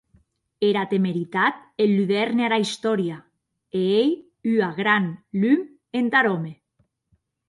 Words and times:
Era 0.67 0.83
temeritat 0.91 1.57
enludèrne 1.83 2.45
ara 2.47 2.57
istòria, 2.63 3.17
e 3.81 3.81
ei 3.97 4.09
ua 4.53 4.71
gran 4.79 5.05
lum 5.43 5.61
entar 6.01 6.25
òme. 6.37 6.51